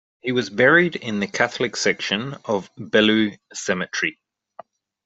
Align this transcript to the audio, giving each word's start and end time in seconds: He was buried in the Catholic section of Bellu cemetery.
He 0.21 0.31
was 0.31 0.49
buried 0.49 0.95
in 0.95 1.19
the 1.19 1.27
Catholic 1.27 1.75
section 1.75 2.35
of 2.45 2.71
Bellu 2.75 3.37
cemetery. 3.53 4.17